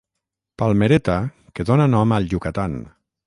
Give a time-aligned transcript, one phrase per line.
[0.61, 1.17] Palmereta
[1.59, 2.81] que dóna nom al Yucatán.